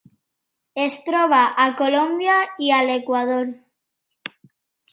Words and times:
Es 0.83 0.95
troba 1.09 1.41
a 1.65 1.67
Colòmbia 1.81 2.37
i 2.69 2.73
a 2.79 2.81
l'Equador. 2.89 3.47